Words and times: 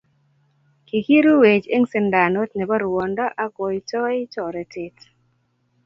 Kikirueech 0.87 1.65
eng 1.75 1.85
sindanot 1.91 2.49
nebo 2.55 2.75
ruondo 2.83 3.25
ak 3.41 3.49
koitoi 3.55 4.19
toretet. 4.33 4.97